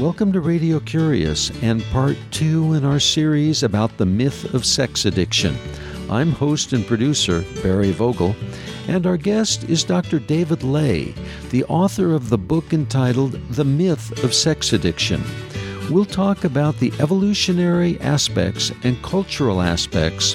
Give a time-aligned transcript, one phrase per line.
[0.00, 5.04] Welcome to Radio Curious and part two in our series about the myth of sex
[5.04, 5.54] addiction.
[6.08, 8.34] I'm host and producer Barry Vogel,
[8.88, 10.18] and our guest is Dr.
[10.18, 11.14] David Ley,
[11.50, 15.22] the author of the book entitled The Myth of Sex Addiction.
[15.90, 20.34] We'll talk about the evolutionary aspects and cultural aspects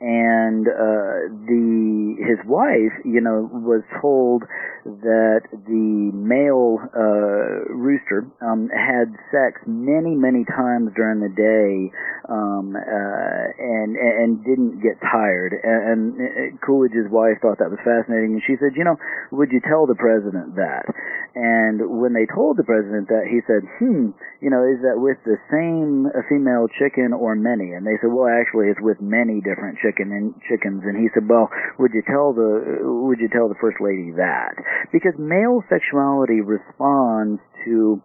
[0.00, 4.42] and uh, the his wife, you know, was told
[4.84, 11.88] that the male uh, rooster um, had sex many, many times during the day,
[12.28, 15.54] um, uh, and and didn't get tired.
[15.62, 18.96] And, and Coolidge's wife thought that was fascinating, and she said, you know,
[19.30, 20.84] would you tell the president that?
[21.34, 25.18] And when they told the president that, he said, hmm, you know, is that with
[25.26, 27.74] the same female chicken or many?
[27.74, 30.80] And they said, well, actually, it's with many different chicken and chickens.
[30.88, 34.56] And he said, well, would you tell the would you tell the first lady that?
[34.88, 38.00] Because male sexuality responds to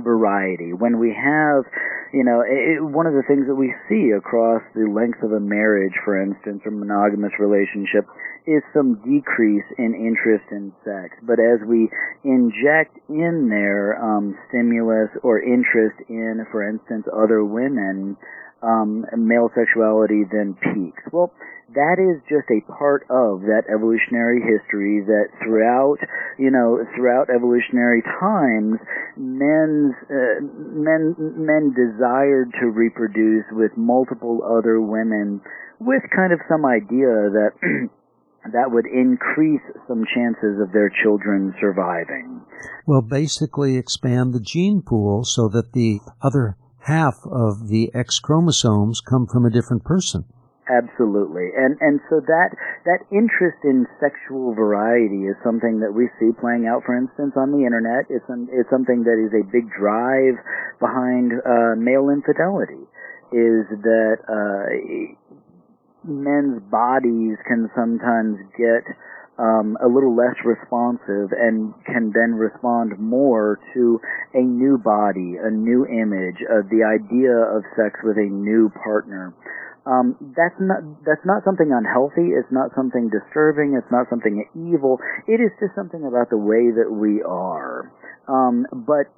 [0.00, 0.72] variety.
[0.72, 1.64] When we have,
[2.12, 5.40] you know, it, one of the things that we see across the length of a
[5.40, 8.06] marriage, for instance, or monogamous relationship,
[8.46, 11.16] is some decrease in interest in sex.
[11.22, 11.90] But as we
[12.24, 18.16] inject in there um, stimulus or interest in, for instance, other women,
[18.62, 21.02] um, male sexuality then peaks.
[21.12, 21.32] Well,
[21.74, 25.98] that is just a part of that evolutionary history that throughout,
[26.38, 28.80] you know, throughout evolutionary times,
[29.16, 35.40] men's, uh, men, men desired to reproduce with multiple other women
[35.78, 37.50] with kind of some idea that
[38.52, 42.40] that would increase some chances of their children surviving.
[42.86, 49.00] Well, basically expand the gene pool so that the other half of the X chromosomes
[49.00, 50.24] come from a different person.
[50.68, 52.52] Absolutely, and and so that
[52.84, 57.52] that interest in sexual variety is something that we see playing out, for instance, on
[57.52, 58.04] the internet.
[58.10, 60.36] It's an, it's something that is a big drive
[60.78, 62.84] behind uh, male infidelity.
[63.32, 64.68] Is that uh,
[66.04, 68.84] men's bodies can sometimes get
[69.38, 74.00] um, a little less responsive and can then respond more to
[74.34, 79.32] a new body, a new image, uh, the idea of sex with a new partner.
[79.86, 82.36] Um, that's not that's not something unhealthy.
[82.36, 83.72] It's not something disturbing.
[83.78, 84.98] It's not something evil.
[85.26, 87.88] It is just something about the way that we are.
[88.28, 89.08] Um, but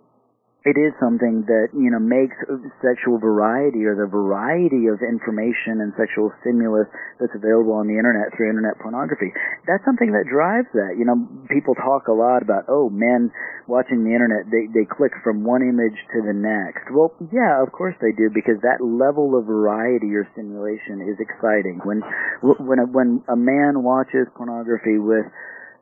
[0.64, 2.36] it is something that you know makes
[2.84, 6.84] sexual variety or the variety of information and sexual stimulus
[7.16, 9.32] that's available on the internet through internet pornography.
[9.64, 11.00] That's something that drives that.
[11.00, 11.16] You know,
[11.48, 13.32] people talk a lot about oh, men
[13.64, 16.92] watching the internet they they click from one image to the next.
[16.92, 21.80] Well, yeah, of course they do because that level of variety or stimulation is exciting.
[21.88, 22.04] When
[22.44, 25.24] when a, when a man watches pornography with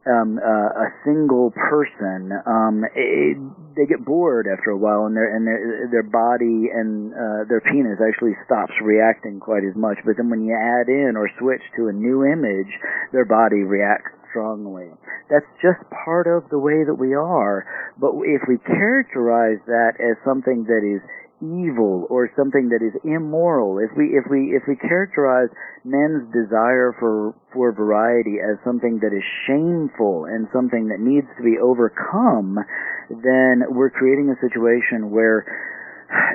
[0.09, 3.37] um, uh, a single person, um, it,
[3.77, 7.61] they get bored after a while, and their and their their body and uh, their
[7.61, 9.99] penis actually stops reacting quite as much.
[10.05, 12.73] But then when you add in or switch to a new image,
[13.13, 14.89] their body reacts strongly.
[15.31, 17.65] That's just part of the way that we are.
[18.01, 21.01] But if we characterize that as something that is
[21.41, 25.49] evil or something that is immoral, if we if we if we characterize
[25.85, 31.43] men's desire for for variety as something that is shameful and something that needs to
[31.43, 32.59] be overcome,
[33.11, 35.47] then we're creating a situation where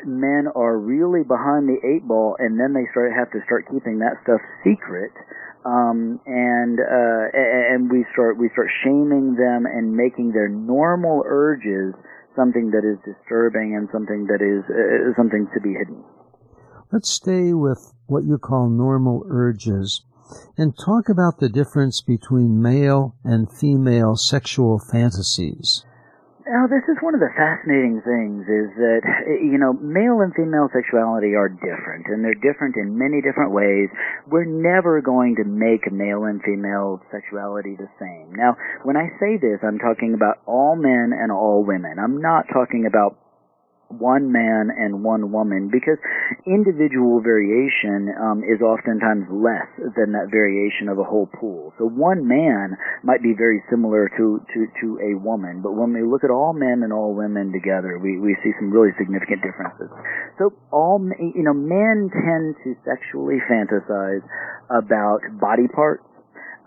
[0.06, 4.00] men are really behind the eight ball, and then they start have to start keeping
[4.00, 5.12] that stuff secret.
[5.66, 11.96] Um, and uh, and we start we start shaming them and making their normal urges
[12.36, 16.04] something that is disturbing and something that is uh, something to be hidden.
[16.92, 20.04] Let's stay with what you call normal urges
[20.58, 25.86] and talk about the difference between male and female sexual fantasies.
[26.44, 29.02] Now, this is one of the fascinating things is that,
[29.40, 33.88] you know, male and female sexuality are different, and they're different in many different ways.
[34.28, 38.36] We're never going to make male and female sexuality the same.
[38.36, 41.96] Now, when I say this, I'm talking about all men and all women.
[41.96, 43.23] I'm not talking about
[44.00, 45.98] one man and one woman because
[46.46, 51.74] individual variation um, is oftentimes less than that variation of a whole pool.
[51.78, 56.04] So one man might be very similar to, to, to a woman, but when we
[56.04, 59.90] look at all men and all women together, we, we see some really significant differences.
[60.38, 64.24] So all, you know, men tend to sexually fantasize
[64.70, 66.04] about body parts,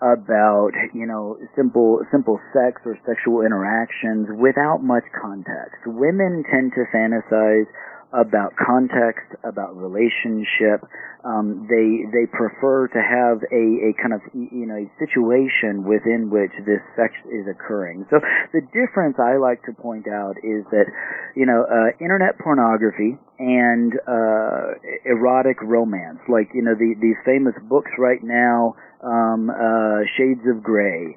[0.01, 5.81] about you know simple simple sex or sexual interactions without much context.
[5.85, 7.65] Women tend to fantasize
[8.13, 10.79] about context, about relationship.
[11.25, 16.29] Um, they they prefer to have a, a kind of you know a situation within
[16.29, 18.05] which this sex is occurring.
[18.09, 18.19] So
[18.53, 20.87] the difference I like to point out is that
[21.35, 27.55] you know uh, internet pornography and uh, erotic romance, like you know the, these famous
[27.67, 31.15] books right now um, uh, Shades of Grey.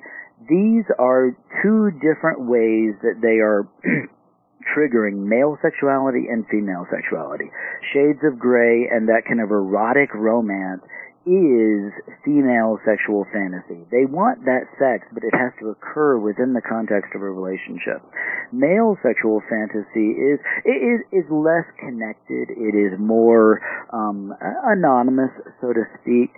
[0.49, 3.69] These are two different ways that they are
[4.77, 7.51] triggering male sexuality and female sexuality.
[7.93, 10.83] Shades of Grey and that kind of erotic romance
[11.29, 11.93] is
[12.25, 13.85] female sexual fantasy.
[13.93, 18.01] They want that sex, but it has to occur within the context of a relationship.
[18.53, 22.49] Male sexual fantasy is is is less connected.
[22.57, 23.61] It is more
[23.93, 24.33] um,
[24.65, 25.31] anonymous,
[25.61, 26.33] so to speak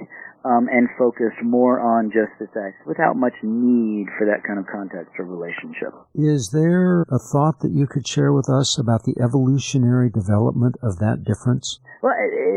[0.45, 4.67] um, and focused more on just the sex without much need for that kind of
[4.67, 5.95] context or relationship.
[6.15, 10.99] Is there a thought that you could share with us about the evolutionary development of
[10.99, 11.79] that difference?
[12.03, 12.15] Well,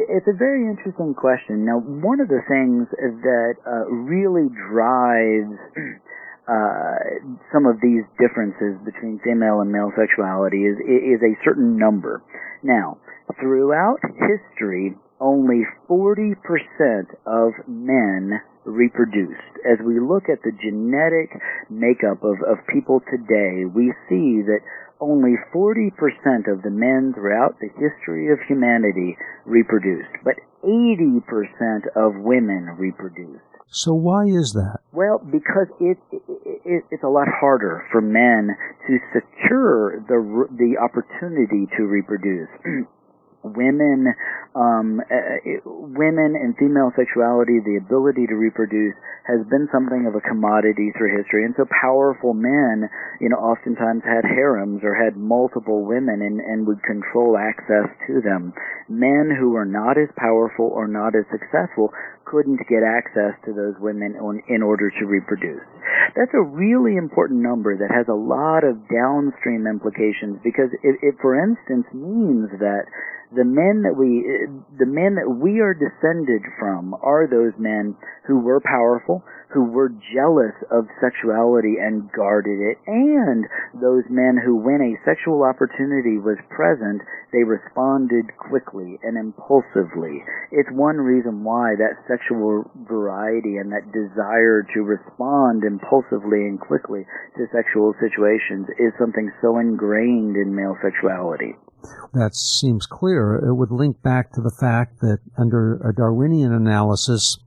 [0.09, 1.65] it's a very interesting question.
[1.65, 5.53] Now, one of the things that uh, really drives
[6.49, 6.97] uh,
[7.53, 12.23] some of these differences between female and male sexuality is is a certain number.
[12.63, 12.97] Now,
[13.39, 16.37] throughout history, only 40%
[17.25, 19.53] of men reproduced.
[19.65, 21.33] As we look at the genetic
[21.69, 24.61] makeup of, of people today, we see that
[25.01, 25.89] only 40%
[26.45, 31.25] of the men throughout the history of humanity reproduced, but 80%
[31.95, 33.41] of women reproduced.
[33.67, 34.77] So why is that?
[34.93, 36.21] Well, because it, it,
[36.63, 38.55] it, it's a lot harder for men
[38.87, 42.47] to secure the the opportunity to reproduce.
[43.53, 44.09] women,
[44.55, 48.95] um, uh, women and female sexuality, the ability to reproduce,
[49.25, 51.45] has been something of a commodity through history.
[51.45, 52.89] And so powerful men,
[53.21, 58.21] you know, oftentimes had harems or had multiple women and, and would control access to
[58.21, 58.53] them.
[58.89, 61.89] Men who were not as powerful or not as successful
[62.25, 65.61] couldn't get access to those women on, in order to reproduce.
[66.17, 71.15] That's a really important number that has a lot of downstream implications because it, it
[71.21, 72.85] for instance, means that
[73.33, 77.95] the men that we eh, the men that we are descended from are those men
[78.27, 79.23] who were powerful,
[79.53, 83.45] who were jealous of sexuality and guarded it, and
[83.79, 90.23] those men who when a sexual opportunity was present, they responded quickly and impulsively.
[90.51, 97.05] It's one reason why that sexual variety and that desire to respond impulsively and quickly
[97.37, 101.55] to sexual situations is something so ingrained in male sexuality
[102.13, 103.35] that seems clear.
[103.35, 107.37] It would link back to the fact that under a Darwinian analysis,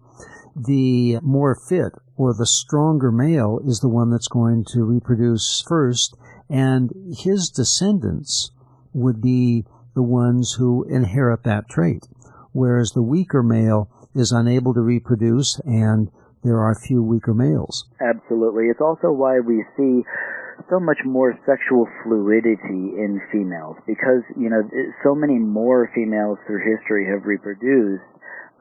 [0.64, 6.16] the more fit or the stronger male is the one that's going to reproduce first,
[6.50, 8.50] and his descendants
[8.92, 12.06] would be the ones who inherit that trait,
[12.52, 16.10] whereas the weaker male is unable to reproduce and
[16.42, 17.86] there are few weaker males.
[18.00, 18.66] Absolutely.
[18.66, 20.02] It's also why we see
[20.70, 24.62] so much more sexual fluidity in females because you know
[25.04, 28.02] so many more females through history have reproduced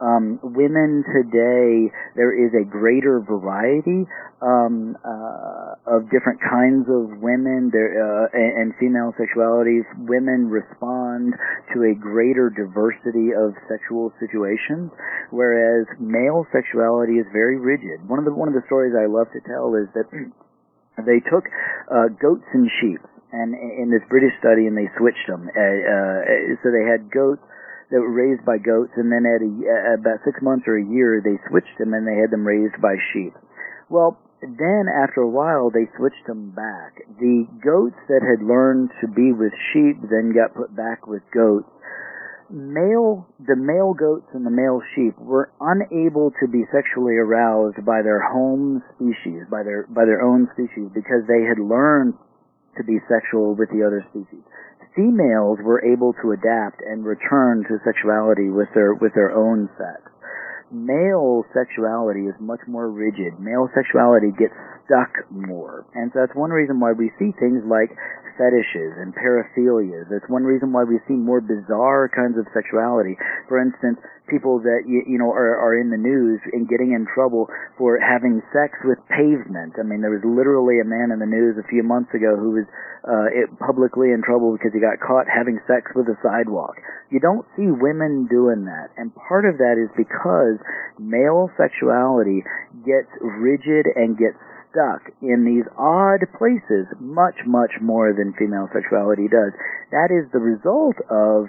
[0.00, 4.06] um, women today, there is a greater variety
[4.38, 9.82] um, uh, of different kinds of women there, uh, and, and female sexualities.
[10.06, 11.34] Women respond
[11.74, 14.94] to a greater diversity of sexual situations,
[15.34, 18.06] whereas male sexuality is very rigid.
[18.06, 20.06] One of the one of the stories I love to tell is that
[21.02, 21.42] they took
[21.90, 23.02] uh, goats and sheep
[23.32, 25.50] and in this British study, and they switched them.
[25.50, 26.18] Uh, uh,
[26.62, 27.42] so they had goats
[27.90, 30.84] that were raised by goats, and then at a, uh, about six months or a
[30.84, 33.32] year, they switched them and they had them raised by sheep.
[33.88, 37.00] Well, then after a while, they switched them back.
[37.18, 41.66] The goats that had learned to be with sheep then got put back with goats.
[42.50, 48.00] Male, the male goats and the male sheep were unable to be sexually aroused by
[48.00, 52.14] their home species, by their, by their own species, because they had learned
[52.76, 54.44] to be sexual with the other species
[54.98, 60.02] females were able to adapt and return to sexuality with their with their own sex.
[60.74, 63.38] Male sexuality is much more rigid.
[63.38, 64.52] Male sexuality gets
[64.84, 65.86] stuck more.
[65.94, 67.94] And so that's one reason why we see things like
[68.36, 70.10] fetishes and paraphilias.
[70.10, 73.16] That's one reason why we see more bizarre kinds of sexuality.
[73.46, 77.08] For instance, people that you, you know are, are in the news and getting in
[77.08, 79.74] trouble for having sex with pavement.
[79.80, 82.60] I mean, there was literally a man in the news a few months ago who
[82.60, 82.66] was
[83.08, 86.76] uh, it, publicly in trouble because he got caught having sex with a sidewalk.
[87.10, 90.60] You don't see women doing that, and part of that is because
[91.00, 92.44] male sexuality
[92.84, 94.36] gets rigid and gets
[94.70, 99.52] stuck in these odd places much, much more than female sexuality does.
[99.90, 101.48] That is the result of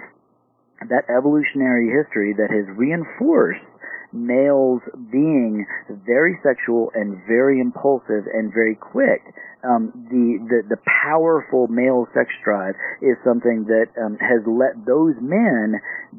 [0.88, 3.64] that evolutionary history that has reinforced
[4.12, 4.80] males
[5.12, 5.66] being
[6.06, 9.22] very sexual and very impulsive and very quick.
[9.62, 15.14] Um, the, the the powerful male sex drive is something that um, has let those
[15.20, 15.76] men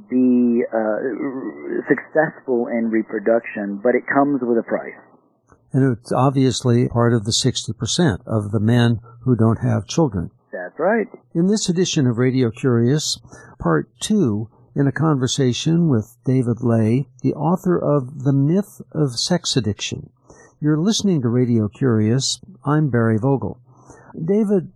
[0.07, 1.01] be uh,
[1.89, 4.93] successful in reproduction, but it comes with a price.
[5.73, 10.29] And it's obviously part of the 60% of the men who don't have children.
[10.51, 11.07] That's right.
[11.33, 13.19] In this edition of Radio Curious,
[13.57, 19.55] part two, in a conversation with David Ley, the author of The Myth of Sex
[19.55, 20.09] Addiction.
[20.59, 22.39] You're listening to Radio Curious.
[22.65, 23.59] I'm Barry Vogel.
[24.13, 24.71] David,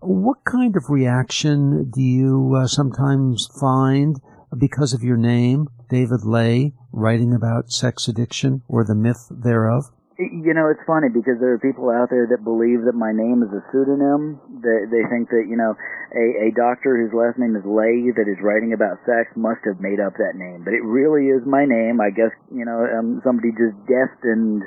[0.00, 4.20] what kind of reaction do you uh, sometimes find
[4.56, 9.90] because of your name, David Ley, writing about sex addiction or the myth thereof?
[10.20, 13.40] You know, it's funny because there are people out there that believe that my name
[13.40, 14.36] is a pseudonym.
[14.60, 15.72] They, they think that, you know,
[16.12, 19.80] a, a doctor whose last name is Ley that is writing about sex must have
[19.80, 20.60] made up that name.
[20.60, 22.04] But it really is my name.
[22.04, 24.60] I guess, you know, um, somebody just destined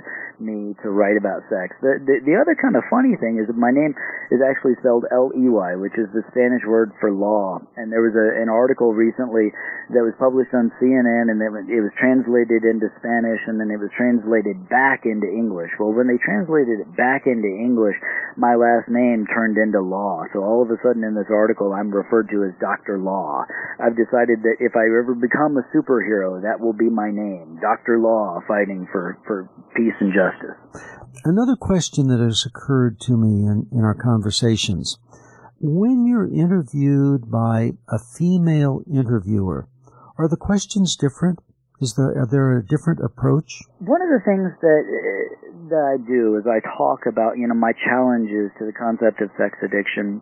[0.44, 1.72] me to write about sex.
[1.80, 3.96] The, the, the other kind of funny thing is that my name
[4.30, 7.64] is actually spelled L-E-Y, which is the Spanish word for law.
[7.80, 9.56] And there was a, an article recently
[9.96, 13.80] that was published on CNN and it, it was translated into Spanish and then it
[13.80, 15.72] was translated back into English.
[15.80, 17.96] Well, when they translated it back into English,
[18.36, 20.26] my last name turned into Law.
[20.34, 22.98] So all of a sudden in this article, I'm referred to as Dr.
[22.98, 23.46] Law.
[23.80, 27.60] I've decided that if I ever become a superhero, that will be my name.
[27.62, 28.00] Dr.
[28.00, 30.33] Law, fighting for, for peace and justice.
[31.26, 34.98] Another question that has occurred to me in, in our conversations.
[35.60, 39.68] When you're interviewed by a female interviewer,
[40.18, 41.40] are the questions different?
[41.80, 43.64] Is there are there a different approach?
[43.80, 44.84] One of the things that
[45.70, 49.30] that I do is I talk about you know my challenges to the concept of
[49.38, 50.22] sex addiction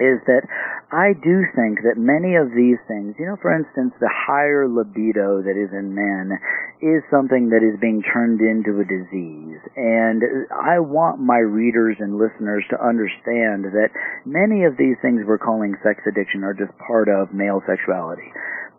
[0.00, 0.48] is that
[0.92, 5.40] I do think that many of these things, you know, for instance, the higher libido
[5.40, 6.36] that is in men
[6.80, 9.60] is something that is being turned into a disease.
[9.76, 13.92] And I want my readers and listeners to understand that
[14.24, 18.32] many of these things we're calling sex addiction are just part of male sexuality.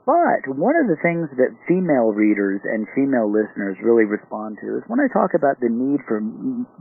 [0.04, 4.84] But one of the things that female readers and female listeners really respond to is
[4.92, 6.20] when I talk about the need for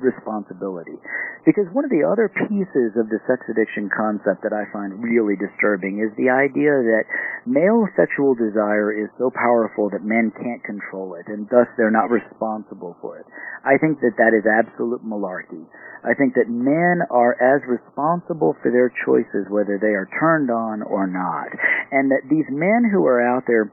[0.02, 0.98] responsibility.
[1.46, 5.38] Because one of the other pieces of the sex addiction concept that I find really
[5.38, 7.06] disturbing is the idea that
[7.46, 12.10] male sexual desire is so powerful that men can't control it and thus they're not
[12.10, 13.26] responsible for it.
[13.62, 15.62] I think that that is absolute malarkey.
[16.02, 20.82] I think that men are as responsible for their choices whether they are turned on
[20.82, 21.54] or not.
[21.94, 23.72] And that these men who are out there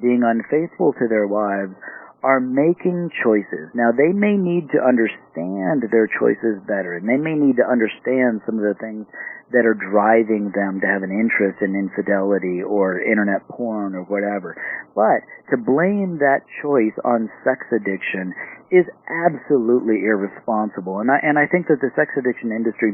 [0.00, 1.72] being unfaithful to their wives
[2.22, 3.70] are making choices.
[3.74, 8.42] Now they may need to understand their choices better and they may need to understand
[8.42, 9.06] some of the things
[9.54, 14.58] that are driving them to have an interest in infidelity or internet porn or whatever.
[14.92, 18.34] But to blame that choice on sex addiction
[18.68, 21.00] is absolutely irresponsible.
[21.00, 22.92] And I, and I think that the sex addiction industry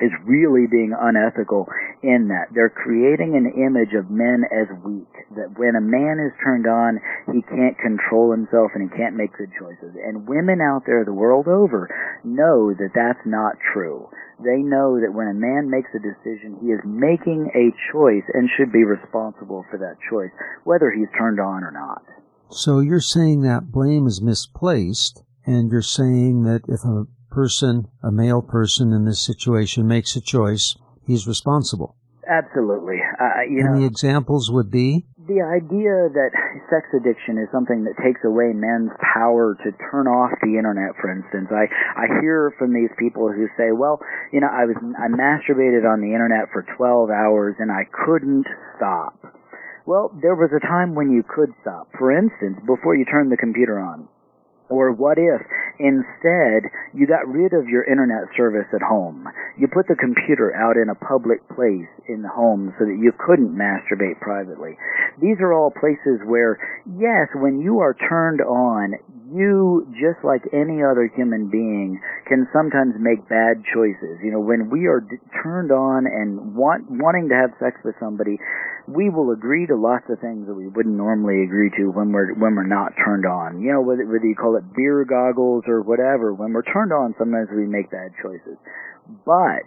[0.00, 1.66] is really being unethical
[2.02, 5.10] in that they're creating an image of men as weak.
[5.36, 6.98] That when a man is turned on,
[7.30, 9.94] he can't control himself and he can't make good choices.
[9.94, 11.86] And women out there the world over
[12.24, 14.10] know that that's not true.
[14.42, 18.50] They know that when a man makes a decision, he is making a choice and
[18.56, 20.34] should be responsible for that choice,
[20.64, 22.02] whether he's turned on or not.
[22.50, 28.12] So you're saying that blame is misplaced, and you're saying that if a person, a
[28.12, 30.76] male person in this situation, makes a choice,
[31.06, 31.96] he's responsible.
[32.28, 33.00] Absolutely.
[33.20, 35.06] Uh, you and know, the examples would be?
[35.26, 36.30] the idea that
[36.68, 41.08] sex addiction is something that takes away men's power to turn off the internet, for
[41.08, 41.48] instance.
[41.48, 41.64] I,
[41.96, 44.00] I hear from these people who say, well,
[44.32, 48.44] you know, I was, I masturbated on the internet for 12 hours and I couldn't
[48.76, 49.16] stop.
[49.86, 51.88] Well, there was a time when you could stop.
[51.98, 54.08] For instance, before you turned the computer on.
[54.68, 55.42] Or what if
[55.78, 59.28] instead you got rid of your internet service at home?
[59.58, 63.12] You put the computer out in a public place in the home so that you
[63.12, 64.76] couldn't masturbate privately.
[65.20, 66.56] These are all places where,
[66.98, 68.94] yes, when you are turned on,
[69.34, 74.22] you, just like any other human being, can sometimes make bad choices.
[74.22, 77.94] You know, when we are d- turned on and want, wanting to have sex with
[77.98, 78.38] somebody,
[78.86, 82.34] we will agree to lots of things that we wouldn't normally agree to when we're
[82.34, 83.60] when we're not turned on.
[83.60, 86.32] You know, whether, whether you call it beer goggles or whatever.
[86.32, 88.56] When we're turned on, sometimes we make bad choices.
[89.26, 89.66] But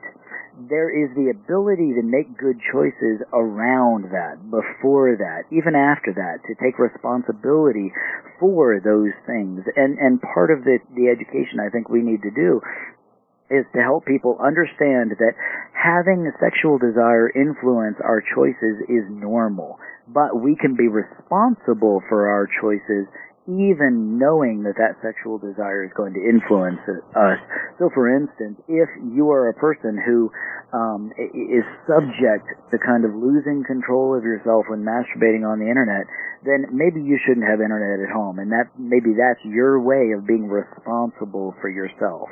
[0.57, 6.41] there is the ability to make good choices around that, before that, even after that,
[6.49, 7.93] to take responsibility
[8.39, 9.61] for those things.
[9.75, 12.61] And and part of the the education I think we need to do
[13.49, 15.37] is to help people understand that
[15.71, 22.49] having sexual desire influence our choices is normal, but we can be responsible for our
[22.59, 23.07] choices
[23.47, 26.83] even knowing that that sexual desire is going to influence
[27.15, 27.39] us.
[27.79, 30.27] So, for instance, if you are a person who
[30.75, 36.03] um, is subject to kind of losing control of yourself when masturbating on the internet,
[36.43, 40.27] then maybe you shouldn't have internet at home, and that maybe that's your way of
[40.27, 42.27] being responsible for yourself.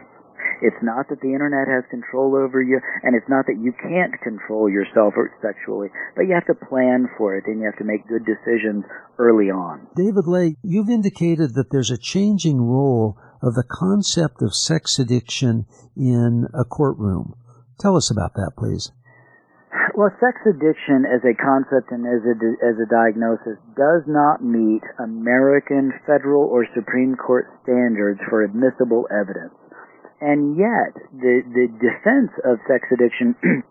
[0.62, 4.14] It's not that the internet has control over you, and it's not that you can't
[4.22, 8.08] control yourself sexually, but you have to plan for it and you have to make
[8.08, 8.86] good decisions
[9.18, 9.88] early on.
[9.96, 15.66] David Ley, you've indicated that there's a changing role of the concept of sex addiction
[15.96, 17.36] in a courtroom.
[17.80, 18.92] Tell us about that, please.
[19.96, 24.84] Well, sex addiction as a concept and as a, as a diagnosis does not meet
[25.00, 29.56] American federal or Supreme Court standards for admissible evidence.
[30.22, 33.36] And yet, the, the defense of sex addiction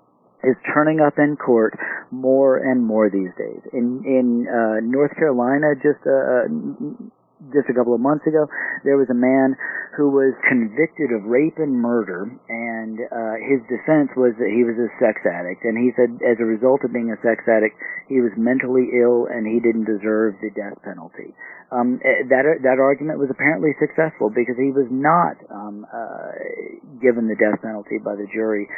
[0.44, 1.74] is turning up in court
[2.10, 3.60] more and more these days.
[3.72, 6.44] In in uh, North Carolina, just uh,
[7.52, 8.46] just a couple of months ago,
[8.84, 9.56] there was a man
[9.96, 14.78] who was convicted of rape and murder, and uh, his defense was that he was
[14.80, 17.76] a sex addict, and he said as a result of being a sex addict,
[18.08, 21.32] he was mentally ill and he didn't deserve the death penalty
[21.74, 26.30] um, eh, that that argument was apparently successful because he was not um, uh,
[27.02, 28.68] given the death penalty by the jury.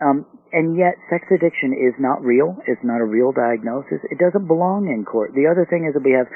[0.00, 2.56] Um, and yet, sex addiction is not real.
[2.66, 4.00] It's not a real diagnosis.
[4.08, 5.36] It doesn't belong in court.
[5.36, 6.26] The other thing is that we have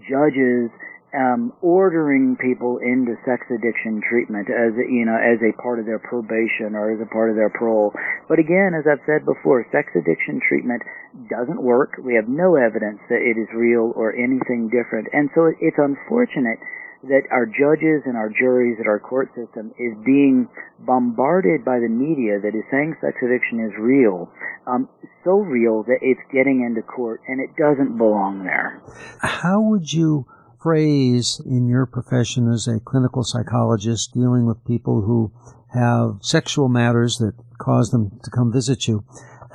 [0.00, 0.70] judges
[1.12, 6.00] um, ordering people into sex addiction treatment as you know as a part of their
[6.00, 7.92] probation or as a part of their parole.
[8.28, 10.80] But again, as I've said before, sex addiction treatment
[11.28, 12.00] doesn't work.
[12.00, 16.58] We have no evidence that it is real or anything different, and so it's unfortunate
[17.04, 20.48] that our judges and our juries at our court system is being
[20.80, 24.30] bombarded by the media that is saying sex addiction is real,
[24.66, 24.88] um,
[25.24, 28.80] so real that it's getting into court and it doesn't belong there.
[29.20, 30.26] How would you
[30.60, 35.32] phrase in your profession as a clinical psychologist dealing with people who
[35.74, 39.04] have sexual matters that cause them to come visit you,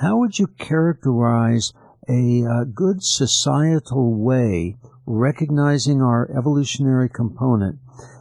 [0.01, 1.73] how would you characterize
[2.09, 4.77] a uh, good societal way,
[5.07, 7.79] recognizing our evolutionary component,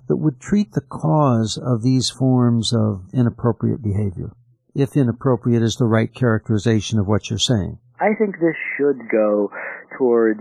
[0.09, 4.31] that would treat the cause of these forms of inappropriate behavior?
[4.75, 7.79] If inappropriate is the right characterization of what you're saying.
[8.01, 9.51] I think this should go
[9.99, 10.41] towards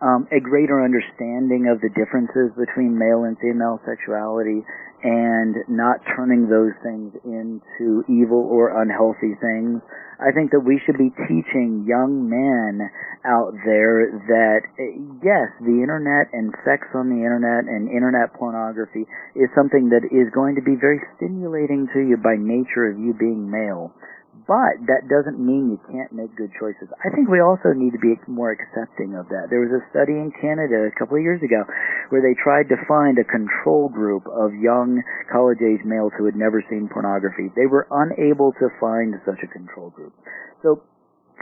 [0.00, 4.64] um, a greater understanding of the differences between male and female sexuality
[5.06, 9.78] and not turning those things into evil or unhealthy things.
[10.18, 12.90] I think that we should be teaching young men
[13.22, 14.66] out there that
[15.22, 19.06] yes, the internet and sex on the internet and internet pornography
[19.38, 23.14] is something that is going to be very stimulating to you by nature of you
[23.14, 23.94] being male.
[24.46, 26.86] But that doesn't mean you can't make good choices.
[27.02, 29.50] I think we also need to be more accepting of that.
[29.50, 31.66] There was a study in Canada a couple of years ago
[32.14, 35.02] where they tried to find a control group of young
[35.34, 37.50] college age males who had never seen pornography.
[37.58, 40.14] They were unable to find such a control group.
[40.62, 40.86] So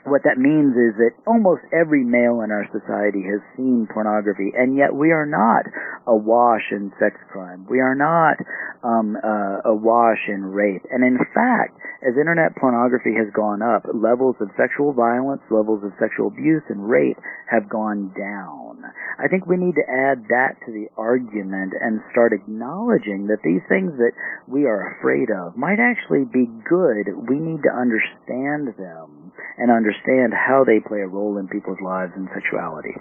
[0.04, 4.76] what that means is that almost every male in our society has seen pornography, and
[4.76, 5.64] yet we are not
[6.06, 7.64] awash in sex crime.
[7.70, 8.36] We are not
[8.82, 10.82] um, uh, awash in rape.
[10.90, 15.96] And in fact, as internet pornography has gone up, levels of sexual violence, levels of
[15.96, 17.16] sexual abuse, and rape
[17.48, 18.84] have gone down.
[19.16, 23.64] I think we need to add that to the argument and start acknowledging that these
[23.72, 24.12] things that
[24.46, 27.08] we are afraid of might actually be good.
[27.24, 29.23] We need to understand them
[29.58, 32.94] and understand how they play a role in people's lives and sexuality.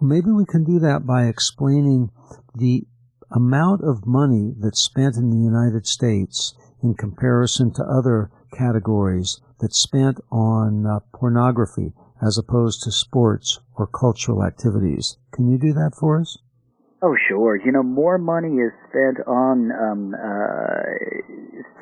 [0.00, 2.10] Maybe we can do that by explaining
[2.54, 2.84] the
[3.30, 9.78] amount of money that's spent in the United States in comparison to other categories that's
[9.78, 15.16] spent on uh, pornography as opposed to sports or cultural activities.
[15.32, 16.38] Can you do that for us?
[17.04, 17.56] Oh, sure.
[17.56, 20.86] You know, more money is spent on um, uh,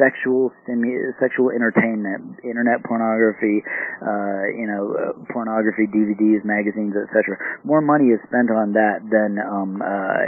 [0.00, 3.60] sexual stimu- sexual entertainment, internet pornography,
[4.00, 7.36] uh, you know, uh, pornography, DVDs, magazines, etc.
[7.64, 10.24] More money is spent on that than um, uh,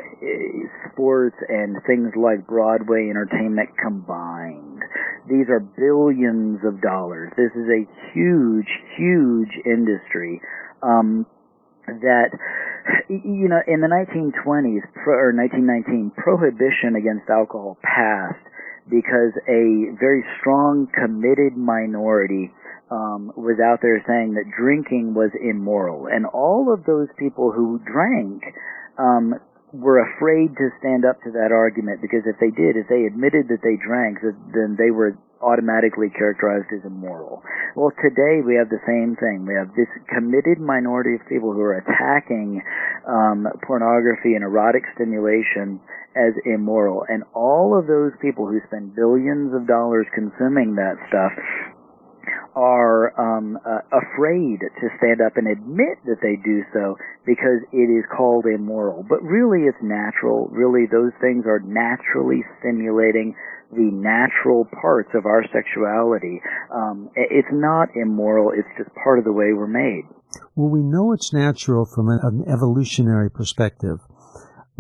[0.93, 4.85] sports and things like Broadway entertainment combined.
[5.25, 7.33] These are billions of dollars.
[7.39, 8.69] This is a huge,
[9.01, 10.43] huge industry.
[10.83, 11.25] Um,
[11.87, 12.31] that
[13.09, 18.39] you know in the 1920s or 1919 prohibition against alcohol passed
[18.89, 22.51] because a very strong committed minority
[22.91, 26.07] um, was out there saying that drinking was immoral.
[26.07, 28.43] And all of those people who drank
[28.99, 29.35] um,
[29.73, 33.49] were afraid to stand up to that argument because if they did if they admitted
[33.49, 34.21] that they drank
[34.53, 37.43] then they were automatically characterized as immoral.
[37.75, 39.45] Well, today we have the same thing.
[39.45, 42.63] We have this committed minority of people who are attacking
[43.07, 45.83] um, pornography and erotic stimulation
[46.15, 51.33] as immoral, and all of those people who spend billions of dollars consuming that stuff
[52.55, 57.89] are um, uh, afraid to stand up and admit that they do so because it
[57.89, 59.05] is called immoral.
[59.09, 60.49] But really, it's natural.
[60.51, 63.35] Really, those things are naturally stimulating
[63.73, 66.41] the natural parts of our sexuality.
[66.71, 68.53] Um, it's not immoral.
[68.53, 70.05] It's just part of the way we're made.
[70.55, 74.01] Well, we know it's natural from an evolutionary perspective.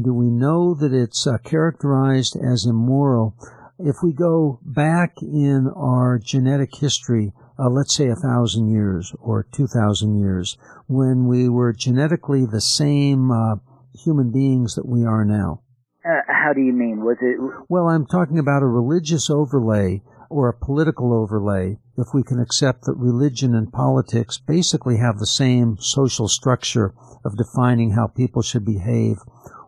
[0.00, 3.34] Do we know that it's uh, characterized as immoral
[3.84, 9.46] if we go back in our genetic history, uh, let's say a thousand years or
[9.52, 10.56] two thousand years,
[10.88, 13.56] when we were genetically the same uh,
[13.94, 15.62] human beings that we are now?
[16.04, 17.04] Uh, how do you mean?
[17.04, 17.38] Was it?
[17.68, 21.78] Well, I'm talking about a religious overlay or a political overlay.
[21.96, 27.36] If we can accept that religion and politics basically have the same social structure of
[27.36, 29.18] defining how people should behave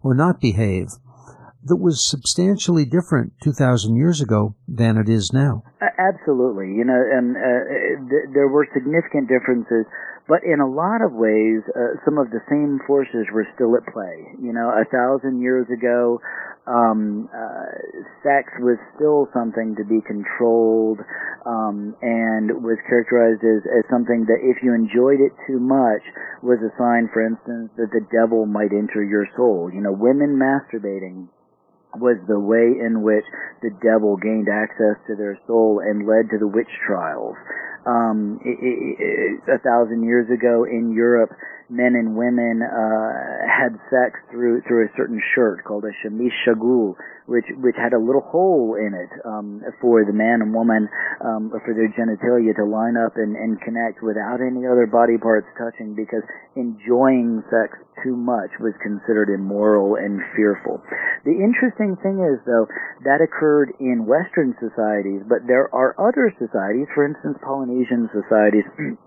[0.03, 0.89] or not behave,
[1.65, 5.63] that was substantially different 2,000 years ago than it is now.
[5.81, 6.69] Absolutely.
[6.77, 9.87] You know, and uh, th- there were significant differences
[10.27, 13.85] but in a lot of ways, uh, some of the same forces were still at
[13.93, 14.25] play.
[14.41, 16.19] You know, a thousand years ago,
[16.67, 17.69] um, uh,
[18.25, 21.05] sex was still something to be controlled
[21.45, 26.01] um, and was characterized as, as something that if you enjoyed it too much
[26.41, 29.69] was a sign, for instance, that the devil might enter your soul.
[29.69, 31.29] You know, women masturbating
[32.01, 33.25] was the way in which
[33.63, 37.37] the devil gained access to their soul and led to the witch trials
[37.87, 41.31] um, it, it, it, a thousand years ago in Europe,
[41.69, 43.13] men and women uh,
[43.49, 47.99] had sex through through a certain shirt called a chemise cagoule, which which had a
[47.99, 50.89] little hole in it um, for the man and woman
[51.25, 55.49] um, for their genitalia to line up and, and connect without any other body parts
[55.57, 56.23] touching because
[56.57, 60.83] enjoying sex too much was considered immoral and fearful.
[61.25, 62.69] The interesting thing is though
[63.09, 67.41] that occurred in Western societies, but there are other societies, for instance
[67.75, 68.65] Polynesian societies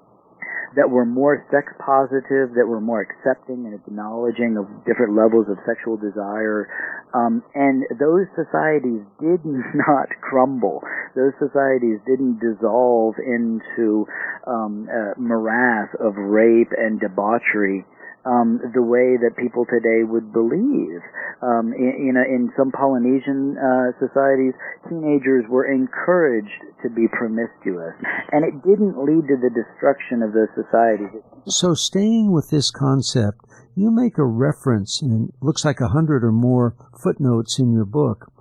[0.75, 5.57] that were more sex positive, that were more accepting and acknowledging of different levels of
[5.65, 6.67] sexual desire.
[7.13, 9.39] Um, and those societies did
[9.73, 10.81] not crumble.
[11.15, 14.05] Those societies didn't dissolve into
[14.45, 17.85] um, a morass of rape and debauchery
[18.27, 20.99] um, the way that people today would believe.
[21.39, 24.53] Um, in, you know, in some Polynesian uh, societies,
[24.89, 27.95] teenagers were encouraged to be promiscuous,
[28.31, 31.23] and it didn't lead to the destruction of those societies.
[31.47, 33.39] So, staying with this concept,
[33.75, 38.31] you make a reference, and looks like a hundred or more footnotes in your book,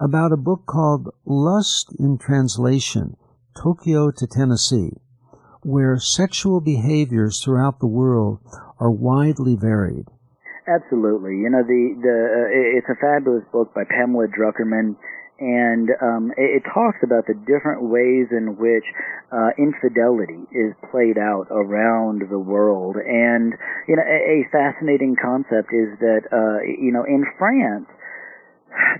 [0.00, 3.16] about a book called Lust in Translation
[3.56, 4.92] Tokyo to Tennessee,
[5.62, 8.40] where sexual behaviors throughout the world
[8.78, 10.06] are widely varied.
[10.66, 11.36] Absolutely.
[11.44, 14.96] You know, the, the, uh, it's a fabulous book by Pamela Druckerman
[15.40, 18.86] and um, it, it, talks about the different ways in which
[19.34, 22.94] uh, infidelity is played out around the world.
[22.96, 23.52] And
[23.88, 27.90] you know, a, a fascinating concept is that uh, you know in France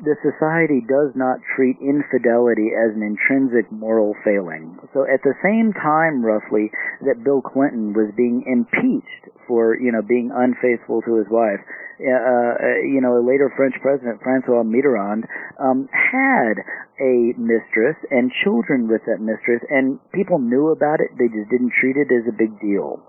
[0.03, 4.79] the society does not treat infidelity as an intrinsic moral failing.
[4.93, 6.71] So at the same time, roughly,
[7.07, 11.61] that Bill Clinton was being impeached for, you know, being unfaithful to his wife,
[12.01, 15.25] uh, uh, you know, a later French president, Francois Mitterrand,
[15.63, 16.59] um, had
[17.01, 21.11] a mistress and children with that mistress, and people knew about it.
[21.19, 23.03] They just didn't treat it as a big deal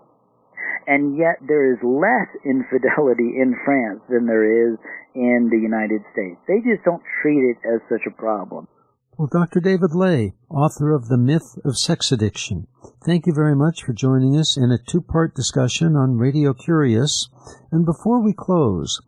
[0.88, 4.78] and yet there is less infidelity in France than there is
[5.16, 6.38] in the United States.
[6.48, 8.68] They just don't treat it as such a problem.
[9.18, 9.62] Well, Dr.
[9.62, 12.68] David Ley, author of The Myth of Sex Addiction,
[13.06, 17.30] thank you very much for joining us in a two part discussion on Radio Curious.
[17.72, 19.02] And before we close,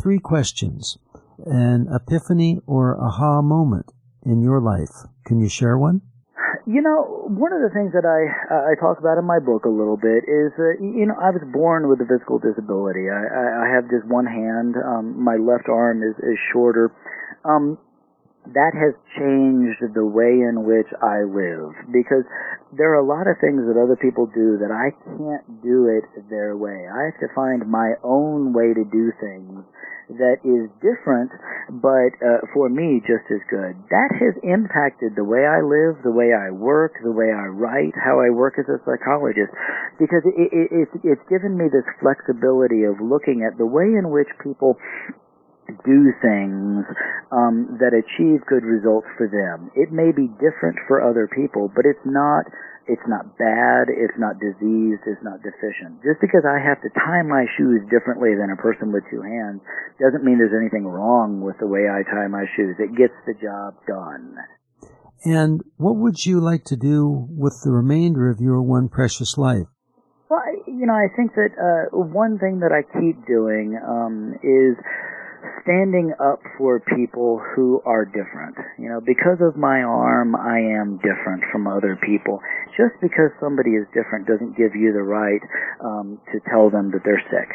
[0.00, 0.96] three questions
[1.44, 3.92] an epiphany or aha moment
[4.24, 5.08] in your life.
[5.24, 6.02] Can you share one?
[6.68, 9.72] You know, one of the things that I I talk about in my book a
[9.72, 13.08] little bit is uh, you know I was born with a physical disability.
[13.08, 14.76] I I, I have just one hand.
[14.76, 16.92] Um, my left arm is is shorter.
[17.40, 17.80] Um,
[18.54, 22.24] that has changed the way in which I live because
[22.72, 26.04] there are a lot of things that other people do that I can't do it
[26.30, 26.88] their way.
[26.88, 29.64] I have to find my own way to do things
[30.16, 31.28] that is different,
[31.84, 33.76] but uh, for me just as good.
[33.92, 37.92] That has impacted the way I live, the way I work, the way I write,
[37.92, 39.52] how I work as a psychologist,
[40.00, 44.08] because it, it, it's, it's given me this flexibility of looking at the way in
[44.08, 44.80] which people
[45.84, 46.84] do things
[47.30, 49.70] um, that achieve good results for them.
[49.76, 52.48] It may be different for other people, but it's not
[52.88, 56.00] it's not bad, it's not diseased, it's not deficient.
[56.00, 59.60] Just because I have to tie my shoes differently than a person with two hands
[60.00, 62.80] doesn't mean there's anything wrong with the way I tie my shoes.
[62.80, 64.40] It gets the job done.
[65.24, 69.68] And what would you like to do with the remainder of your one precious life?
[70.30, 74.76] Well, you know, I think that uh, one thing that I keep doing um, is
[75.62, 78.56] standing up for people who are different.
[78.78, 82.40] You know, because of my arm, I am different from other people.
[82.76, 85.40] Just because somebody is different doesn't give you the right
[85.84, 87.50] um, to tell them that they're sick.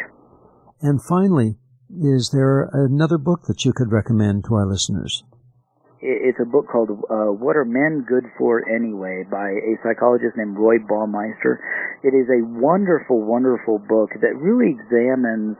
[0.82, 1.56] And finally,
[1.90, 5.24] is there another book that you could recommend to our listeners?
[6.06, 10.58] It's a book called uh, What Are Men Good For Anyway by a psychologist named
[10.58, 11.64] Roy Baumeister.
[12.04, 15.56] It is a wonderful, wonderful book that really examines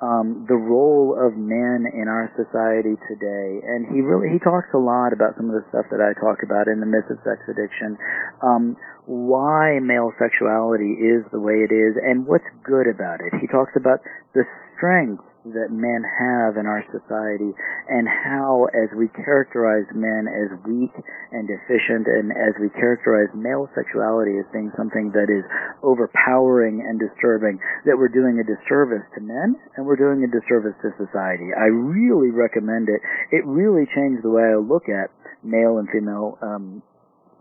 [0.00, 4.80] um, the role of men in our society today, and he really he talks a
[4.80, 7.40] lot about some of the stuff that I talk about in the myth of sex
[7.48, 7.96] addiction,
[8.44, 8.76] um,
[9.08, 13.32] why male sexuality is the way it is, and what's good about it.
[13.40, 14.04] He talks about
[14.36, 14.44] the
[14.76, 17.54] strengths that men have in our society
[17.88, 20.90] and how as we characterize men as weak
[21.30, 25.46] and deficient and as we characterize male sexuality as being something that is
[25.82, 30.74] overpowering and disturbing that we're doing a disservice to men and we're doing a disservice
[30.82, 31.54] to society.
[31.54, 33.00] I really recommend it.
[33.30, 36.82] It really changed the way I look at male and female um,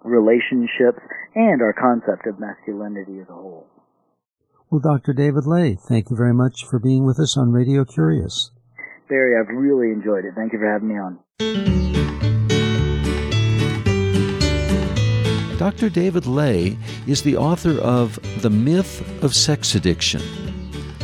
[0.03, 1.01] relationships
[1.33, 3.65] and our concept of masculinity as a whole.
[4.75, 5.13] Well, Dr.
[5.13, 8.51] David Ley, thank you very much for being with us on Radio Curious.
[9.07, 10.33] Barry, I've really enjoyed it.
[10.35, 11.17] Thank you for having me on.
[15.57, 15.89] Dr.
[15.89, 20.21] David Ley is the author of The Myth of Sex Addiction.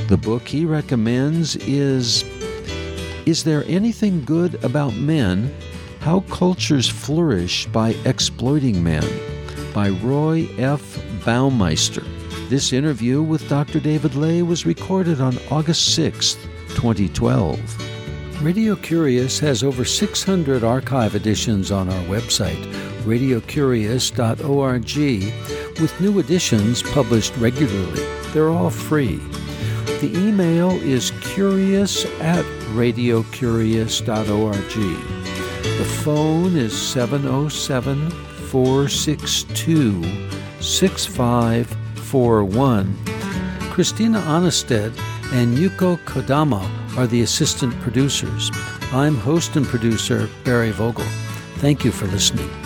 [0.10, 2.26] The book he recommends is
[3.26, 5.56] Is There Anything Good About Men?
[6.02, 9.06] How Cultures Flourish by Exploiting Men
[9.74, 10.98] by Roy F.
[11.24, 12.21] Baumeister.
[12.52, 13.80] This interview with Dr.
[13.80, 16.34] David Ley was recorded on August 6,
[16.76, 18.44] 2012.
[18.44, 22.62] Radio Curious has over 600 archive editions on our website,
[23.04, 28.04] radiocurious.org, with new editions published regularly.
[28.34, 29.22] They're all free.
[30.02, 32.44] The email is curious at
[32.76, 34.74] radiocurious.org.
[35.78, 40.02] The phone is 707 462
[42.12, 42.94] 65 one.
[43.72, 44.94] Christina Onnested
[45.32, 46.62] and Yuko Kodama
[46.98, 48.52] are the assistant producers.
[48.92, 51.06] I'm host and producer Barry Vogel.
[51.60, 52.61] Thank you for listening.